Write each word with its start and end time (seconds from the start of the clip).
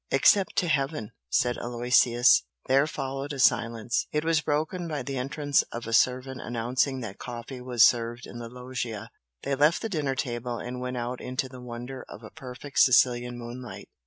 "Except 0.09 0.55
to 0.55 0.67
Heaven!" 0.67 1.11
said 1.29 1.59
Aloysius. 1.59 2.45
There 2.65 2.87
followed 2.87 3.33
a 3.33 3.39
silence. 3.39 4.07
It 4.11 4.25
was 4.25 4.41
broken 4.41 4.87
by 4.87 5.03
the 5.03 5.15
entrance 5.15 5.61
of 5.71 5.85
a 5.85 5.93
servant 5.93 6.41
announcing 6.41 7.01
that 7.01 7.19
coffee 7.19 7.61
was 7.61 7.83
served 7.83 8.25
in 8.25 8.39
the 8.39 8.49
loggia. 8.49 9.11
They 9.43 9.53
left 9.53 9.79
the 9.83 9.89
dinner 9.89 10.15
table 10.15 10.57
and 10.57 10.79
went 10.81 10.97
out 10.97 11.21
into 11.21 11.47
the 11.47 11.61
wonder 11.61 12.03
of 12.09 12.23
a 12.23 12.31
perfect 12.31 12.79
Sicilian 12.79 13.37
moonlight. 13.37 13.89